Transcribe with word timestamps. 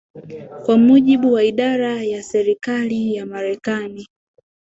Kwa 0.65 0.77
mujibu 0.77 1.33
wa 1.33 1.43
Idara 1.43 2.03
ya 2.03 2.23
Serikali 2.23 3.15
ya 3.15 3.25
Marekani 3.25 4.07